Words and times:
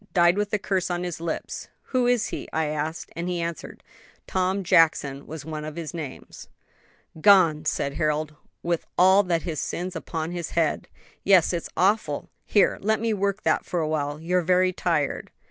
died 0.15 0.35
with 0.35 0.51
a 0.51 0.57
curse 0.57 0.89
on 0.89 1.03
his 1.03 1.21
lips.' 1.21 1.67
'Who 1.93 2.07
is 2.07 2.29
he?' 2.29 2.49
I 2.51 2.65
asked; 2.65 3.11
and 3.15 3.29
he 3.29 3.39
answered, 3.39 3.83
'Tom 4.25 4.63
Jackson 4.63 5.27
was 5.27 5.45
one 5.45 5.63
of 5.63 5.75
his 5.75 5.93
names.'" 5.93 6.49
"Gone!" 7.21 7.65
said 7.65 7.93
Harold, 7.93 8.31
"and 8.31 8.37
with 8.63 8.87
all 8.97 9.21
his 9.25 9.59
sins 9.59 9.95
upon 9.95 10.31
his 10.31 10.49
head." 10.57 10.87
"Yes; 11.23 11.53
it's 11.53 11.69
awful! 11.77 12.31
Here, 12.47 12.79
let 12.81 12.99
me 12.99 13.13
work 13.13 13.43
that 13.43 13.63
for 13.63 13.79
awhile. 13.79 14.19
You're 14.19 14.41
very 14.41 14.73
tired." 14.73 15.29